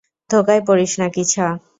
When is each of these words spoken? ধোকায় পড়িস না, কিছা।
ধোকায় 0.29 0.61
পড়িস 0.67 0.93
না, 0.99 1.07
কিছা। 1.09 1.45